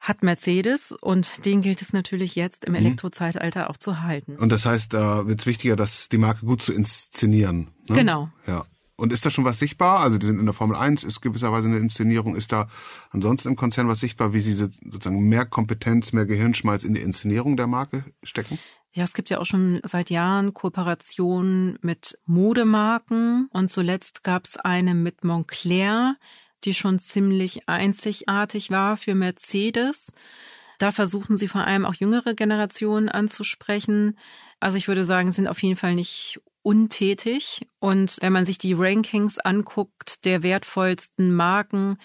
hat 0.00 0.22
Mercedes 0.22 0.92
und 0.92 1.44
den 1.44 1.62
gilt 1.62 1.82
es 1.82 1.92
natürlich 1.92 2.34
jetzt 2.34 2.64
im 2.64 2.72
mhm. 2.72 2.78
Elektrozeitalter 2.78 3.70
auch 3.70 3.76
zu 3.76 4.02
halten. 4.02 4.36
Und 4.36 4.50
das 4.50 4.64
heißt, 4.66 4.94
da 4.94 5.26
wird 5.26 5.40
es 5.40 5.46
wichtiger, 5.46 5.76
dass 5.76 6.08
die 6.08 6.18
Marke 6.18 6.46
gut 6.46 6.62
zu 6.62 6.72
inszenieren. 6.72 7.70
Ne? 7.88 7.96
Genau. 7.96 8.30
Ja. 8.46 8.64
Und 8.96 9.12
ist 9.12 9.24
da 9.24 9.30
schon 9.30 9.44
was 9.44 9.60
sichtbar? 9.60 10.00
Also 10.00 10.18
die 10.18 10.26
sind 10.26 10.40
in 10.40 10.44
der 10.44 10.54
Formel 10.54 10.76
1, 10.76 11.04
ist 11.04 11.20
gewisserweise 11.20 11.68
eine 11.68 11.78
Inszenierung. 11.78 12.34
Ist 12.34 12.50
da 12.50 12.66
ansonsten 13.10 13.48
im 13.48 13.56
Konzern 13.56 13.86
was 13.86 14.00
sichtbar, 14.00 14.32
wie 14.32 14.40
sie 14.40 14.54
sozusagen 14.54 15.28
mehr 15.28 15.46
Kompetenz, 15.46 16.12
mehr 16.12 16.26
Gehirnschmalz 16.26 16.82
in 16.82 16.94
die 16.94 17.00
Inszenierung 17.00 17.56
der 17.56 17.68
Marke 17.68 18.04
stecken? 18.24 18.58
Ja, 18.92 19.04
es 19.04 19.14
gibt 19.14 19.30
ja 19.30 19.38
auch 19.38 19.46
schon 19.46 19.80
seit 19.84 20.10
Jahren 20.10 20.52
Kooperationen 20.52 21.78
mit 21.82 22.18
Modemarken 22.26 23.48
und 23.52 23.70
zuletzt 23.70 24.24
gab 24.24 24.46
es 24.46 24.56
eine 24.56 24.94
mit 24.94 25.22
Montclair, 25.22 26.16
die 26.64 26.74
schon 26.74 26.98
ziemlich 26.98 27.68
einzigartig 27.68 28.70
war 28.70 28.96
für 28.96 29.14
Mercedes. 29.14 30.12
Da 30.78 30.92
versuchen 30.92 31.36
sie 31.36 31.48
vor 31.48 31.64
allem 31.64 31.84
auch 31.84 31.94
jüngere 31.94 32.34
Generationen 32.34 33.08
anzusprechen. 33.08 34.18
Also 34.60 34.76
ich 34.76 34.88
würde 34.88 35.04
sagen, 35.04 35.32
sind 35.32 35.48
auf 35.48 35.62
jeden 35.62 35.76
Fall 35.76 35.94
nicht 35.94 36.40
untätig. 36.62 37.66
Und 37.80 38.18
wenn 38.20 38.32
man 38.32 38.46
sich 38.46 38.58
die 38.58 38.74
Rankings 38.74 39.38
anguckt 39.38 40.24
der 40.24 40.42
wertvollsten 40.42 41.34
Marken, 41.34 41.98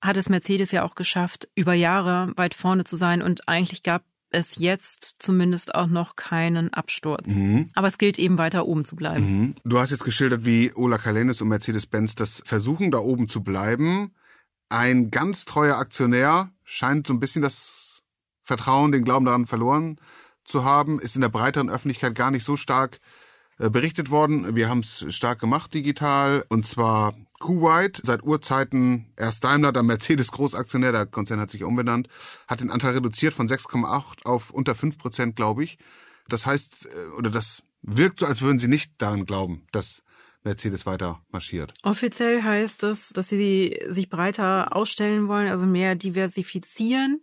hat 0.00 0.16
es 0.16 0.28
Mercedes 0.28 0.70
ja 0.70 0.84
auch 0.84 0.94
geschafft, 0.94 1.48
über 1.54 1.74
Jahre 1.74 2.32
weit 2.36 2.54
vorne 2.54 2.84
zu 2.84 2.96
sein. 2.96 3.22
Und 3.22 3.48
eigentlich 3.48 3.82
gab 3.82 4.02
es 4.30 4.56
jetzt 4.56 5.16
zumindest 5.18 5.74
auch 5.74 5.86
noch 5.86 6.16
keinen 6.16 6.72
Absturz. 6.72 7.26
Mhm. 7.28 7.70
Aber 7.74 7.88
es 7.88 7.98
gilt 7.98 8.18
eben 8.18 8.38
weiter 8.38 8.66
oben 8.66 8.84
zu 8.84 8.96
bleiben. 8.96 9.24
Mhm. 9.24 9.54
Du 9.64 9.78
hast 9.78 9.90
jetzt 9.90 10.04
geschildert, 10.04 10.44
wie 10.44 10.72
Ola 10.74 10.98
Kalenis 10.98 11.40
und 11.40 11.48
Mercedes-Benz 11.48 12.14
das 12.14 12.42
versuchen, 12.44 12.90
da 12.90 12.98
oben 12.98 13.28
zu 13.28 13.42
bleiben. 13.42 14.12
Ein 14.68 15.10
ganz 15.10 15.44
treuer 15.44 15.78
Aktionär 15.78 16.50
scheint 16.64 17.06
so 17.06 17.14
ein 17.14 17.20
bisschen 17.20 17.42
das 17.42 18.02
Vertrauen, 18.42 18.92
den 18.92 19.04
Glauben 19.04 19.26
daran 19.26 19.46
verloren 19.46 19.98
zu 20.44 20.64
haben, 20.64 20.98
ist 21.00 21.14
in 21.14 21.20
der 21.20 21.28
breiteren 21.28 21.70
Öffentlichkeit 21.70 22.14
gar 22.14 22.30
nicht 22.30 22.44
so 22.44 22.56
stark 22.56 22.98
äh, 23.58 23.70
berichtet 23.70 24.10
worden. 24.10 24.56
Wir 24.56 24.68
haben 24.68 24.80
es 24.80 25.04
stark 25.14 25.38
gemacht 25.38 25.74
digital 25.74 26.44
und 26.48 26.64
zwar 26.66 27.14
Kuwait, 27.38 28.00
seit 28.02 28.22
Urzeiten 28.22 29.12
erst 29.16 29.44
Daimler, 29.44 29.72
dann 29.72 29.86
Mercedes 29.86 30.32
Großaktionär, 30.32 30.92
der 30.92 31.06
Konzern 31.06 31.40
hat 31.40 31.50
sich 31.50 31.64
umbenannt, 31.64 32.08
hat 32.48 32.60
den 32.60 32.70
Anteil 32.70 32.94
reduziert 32.94 33.34
von 33.34 33.48
6,8 33.48 34.24
auf 34.24 34.50
unter 34.50 34.74
5 34.74 34.98
Prozent, 34.98 35.36
glaube 35.36 35.64
ich. 35.64 35.78
Das 36.28 36.46
heißt, 36.46 36.86
äh, 36.86 37.16
oder 37.16 37.30
das 37.30 37.62
wirkt 37.82 38.20
so, 38.20 38.26
als 38.26 38.42
würden 38.42 38.58
sie 38.58 38.68
nicht 38.68 38.92
daran 38.98 39.24
glauben, 39.24 39.66
dass 39.72 40.02
Mercedes 40.44 40.86
weiter 40.86 41.20
marschiert. 41.30 41.74
Offiziell 41.82 42.42
heißt 42.42 42.82
es, 42.84 43.10
dass 43.10 43.28
sie 43.28 43.78
sich 43.88 44.08
breiter 44.08 44.74
ausstellen 44.74 45.28
wollen, 45.28 45.48
also 45.48 45.66
mehr 45.66 45.94
diversifizieren. 45.94 47.22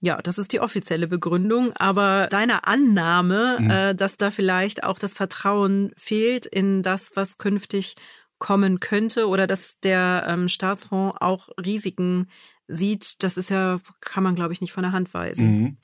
Ja, 0.00 0.20
das 0.20 0.36
ist 0.36 0.52
die 0.52 0.60
offizielle 0.60 1.06
Begründung. 1.08 1.72
Aber 1.76 2.26
deine 2.30 2.66
Annahme, 2.66 3.58
mhm. 3.58 3.70
äh, 3.70 3.94
dass 3.94 4.18
da 4.18 4.30
vielleicht 4.30 4.84
auch 4.84 4.98
das 4.98 5.14
Vertrauen 5.14 5.92
fehlt 5.96 6.44
in 6.44 6.82
das, 6.82 7.12
was 7.14 7.38
künftig 7.38 7.94
kommen 8.38 8.80
könnte 8.80 9.28
oder 9.28 9.46
dass 9.46 9.78
der 9.80 10.26
ähm, 10.28 10.48
Staatsfonds 10.48 11.16
auch 11.20 11.48
Risiken 11.58 12.28
sieht, 12.68 13.22
das 13.22 13.36
ist 13.36 13.50
ja, 13.50 13.80
kann 14.00 14.24
man, 14.24 14.34
glaube 14.34 14.52
ich, 14.52 14.60
nicht 14.60 14.72
von 14.72 14.82
der 14.82 14.92
Hand 14.92 15.12
weisen. 15.14 15.60
Mhm. 15.60 15.76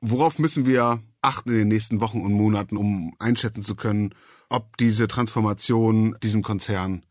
Worauf 0.00 0.38
müssen 0.38 0.66
wir 0.66 1.02
achten 1.22 1.50
in 1.50 1.58
den 1.58 1.68
nächsten 1.68 2.00
Wochen 2.00 2.20
und 2.20 2.32
Monaten, 2.32 2.76
um 2.76 3.14
einschätzen 3.18 3.62
zu 3.62 3.74
können, 3.74 4.14
ob 4.48 4.76
diese 4.76 5.08
Transformation 5.08 6.16
diesem 6.22 6.42
Konzern 6.42 7.04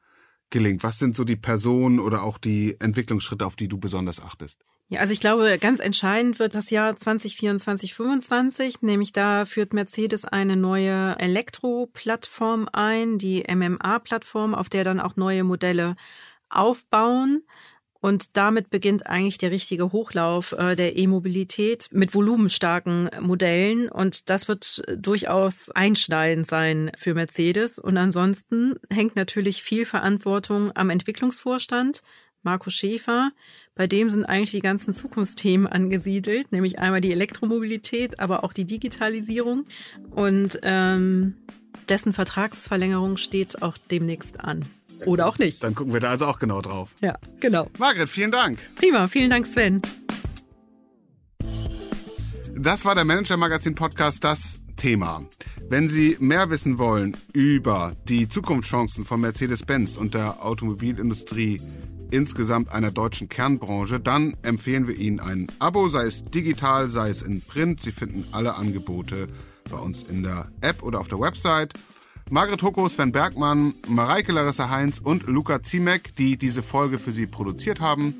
gelingt? 0.49 0.83
Was 0.83 0.99
sind 0.99 1.15
so 1.15 1.23
die 1.23 1.35
Personen 1.35 1.99
oder 1.99 2.23
auch 2.23 2.37
die 2.37 2.79
Entwicklungsschritte, 2.79 3.45
auf 3.45 3.55
die 3.55 3.67
du 3.67 3.77
besonders 3.77 4.21
achtest? 4.21 4.63
Ja, 4.87 4.99
also 4.99 5.13
ich 5.13 5.19
glaube, 5.19 5.57
ganz 5.59 5.79
entscheidend 5.79 6.37
wird 6.37 6.53
das 6.53 6.69
Jahr 6.69 6.95
2024, 6.95 7.95
25, 7.95 8.81
nämlich 8.83 9.11
da 9.13 9.45
führt 9.45 9.73
Mercedes 9.73 10.25
eine 10.25 10.55
neue 10.55 11.17
Elektro-Plattform 11.17 12.69
ein, 12.71 13.17
die 13.17 13.43
MMA-Plattform, 13.49 14.53
auf 14.53 14.69
der 14.69 14.83
dann 14.83 14.99
auch 14.99 15.15
neue 15.15 15.43
Modelle 15.43 15.95
aufbauen. 16.49 17.41
Und 17.99 18.37
damit 18.37 18.69
beginnt 18.69 19.07
eigentlich 19.07 19.39
der 19.39 19.49
richtige 19.49 19.91
Hochlauf 19.91 20.51
äh, 20.51 20.75
der 20.75 20.95
E-Mobilität 20.95 21.87
mit 21.91 22.13
volumenstarken 22.13 23.09
Modellen. 23.19 23.89
Und 23.89 24.29
das 24.29 24.47
wird 24.47 24.83
durchaus 24.95 25.71
einschneidend 25.71 26.45
sein 26.45 26.91
für 26.95 27.15
Mercedes. 27.15 27.79
Und 27.79 27.97
ansonsten 27.97 28.75
hängt 28.91 29.15
natürlich 29.15 29.63
viel 29.63 29.85
Verantwortung 29.85 30.71
am 30.75 30.91
Entwicklungsvorstand. 30.91 32.03
Marco 32.43 32.69
Schäfer. 32.69 33.31
Bei 33.77 33.87
dem 33.87 34.07
sind 34.07 34.23
eigentlich 34.23 34.51
die 34.51 34.61
ganzen 34.61 34.93
Zukunftsthemen 34.93 35.67
angesiedelt, 35.67 36.49
nämlich 36.53 36.79
einmal 36.79 37.01
die 37.01 37.11
Elektromobilität, 37.11 38.21
aber 38.21 38.45
auch 38.45 38.53
die 38.53 38.63
Digitalisierung. 38.63 39.65
Und 40.11 40.59
ähm, 40.63 41.35
dessen 41.89 42.13
Vertragsverlängerung 42.13 43.17
steht 43.17 43.61
auch 43.61 43.77
demnächst 43.77 44.39
an. 44.39 44.65
Oder 45.05 45.27
auch 45.27 45.37
nicht. 45.37 45.61
Dann 45.61 45.75
gucken 45.75 45.91
wir 45.91 45.99
da 45.99 46.09
also 46.09 46.25
auch 46.25 46.39
genau 46.39 46.61
drauf. 46.61 46.91
Ja, 47.01 47.17
genau. 47.41 47.69
Margret, 47.77 48.07
vielen 48.07 48.31
Dank. 48.31 48.59
Prima, 48.77 49.07
vielen 49.07 49.29
Dank, 49.29 49.45
Sven. 49.45 49.81
Das 52.57 52.85
war 52.85 52.95
der 52.95 53.03
Manager 53.03 53.35
Magazin 53.35 53.75
Podcast, 53.75 54.23
das 54.23 54.57
Thema. 54.77 55.25
Wenn 55.67 55.89
Sie 55.89 56.15
mehr 56.21 56.49
wissen 56.49 56.77
wollen 56.77 57.17
über 57.33 57.93
die 58.07 58.29
Zukunftschancen 58.29 59.03
von 59.03 59.19
Mercedes-Benz 59.19 59.97
und 59.97 60.13
der 60.13 60.45
Automobilindustrie 60.45 61.59
insgesamt 62.11 62.71
einer 62.71 62.91
deutschen 62.91 63.29
Kernbranche, 63.29 63.99
dann 63.99 64.35
empfehlen 64.41 64.87
wir 64.87 64.97
Ihnen 64.97 65.19
ein 65.19 65.47
Abo, 65.59 65.87
sei 65.87 66.03
es 66.03 66.25
digital, 66.25 66.89
sei 66.89 67.09
es 67.09 67.21
in 67.21 67.41
Print. 67.41 67.81
Sie 67.81 67.91
finden 67.91 68.25
alle 68.31 68.55
Angebote 68.55 69.27
bei 69.69 69.77
uns 69.77 70.03
in 70.03 70.23
der 70.23 70.49
App 70.61 70.83
oder 70.83 70.99
auf 70.99 71.07
der 71.07 71.19
Website. 71.19 71.73
Margret 72.29 72.63
Hucko, 72.63 72.87
Sven 72.89 73.11
Bergmann, 73.11 73.75
Mareike 73.87 74.31
Larissa 74.31 74.69
Heinz 74.69 74.99
und 74.99 75.27
Luca 75.27 75.61
Ziemek, 75.61 76.15
die 76.15 76.37
diese 76.37 76.63
Folge 76.63 76.97
für 76.97 77.11
Sie 77.11 77.27
produziert 77.27 77.81
haben. 77.81 78.15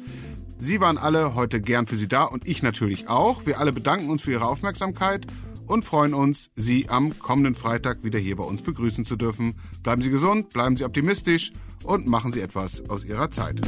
Sie 0.60 0.80
waren 0.80 0.98
alle 0.98 1.36
heute 1.36 1.60
gern 1.60 1.88
für 1.88 1.98
Sie 1.98 2.08
da 2.08 2.24
und 2.24 2.48
ich 2.48 2.62
natürlich 2.63 3.10
auch. 3.10 3.45
Wir 3.45 3.60
alle 3.60 3.74
bedanken 3.74 4.10
uns 4.10 4.21
für 4.21 4.32
Ihre 4.32 4.48
Aufmerksamkeit 4.48 5.26
und 5.67 5.86
freuen 5.86 6.13
uns, 6.13 6.49
Sie 6.56 6.89
am 6.89 7.17
kommenden 7.19 7.56
Freitag 7.56 8.04
wieder 8.04 8.19
hier 8.19 8.36
bei 8.36 8.43
uns 8.43 8.62
begrüßen 8.62 9.06
zu 9.06 9.15
dürfen. 9.15 9.56
Bleiben 9.84 10.01
Sie 10.01 10.10
gesund, 10.10 10.49
bleiben 10.49 10.78
Sie 10.78 10.84
optimistisch 10.84 11.51
und 11.84 12.08
machen 12.08 12.32
Sie 12.32 12.41
etwas 12.41 12.88
aus 12.89 13.04
Ihrer 13.04 13.32
Zeit. 13.32 13.62